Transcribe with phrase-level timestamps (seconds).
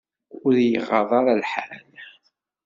[0.45, 1.83] Ur y-iɣaḍ ara lḥal.